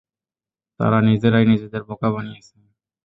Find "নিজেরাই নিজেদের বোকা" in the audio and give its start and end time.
1.07-2.09